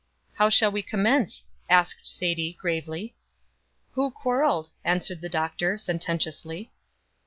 [0.33, 3.13] "How shall we commence?" asked Sadie, gravely.
[3.91, 6.71] "Who quarreled?" answered the Doctor, sententiously.